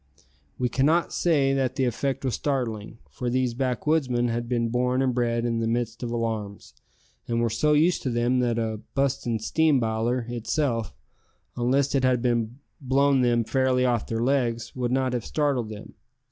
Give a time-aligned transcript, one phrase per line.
[0.57, 5.13] We cannot say that the effect was startling, for these backwoodsmen had been born and
[5.13, 6.73] bred in the midst of alarms,
[7.27, 10.95] and were so used to them that a "bustin' steam biler" itself,
[11.55, 12.23] unless it had
[12.81, 15.93] blown them fairly off their legs, would not have startled them.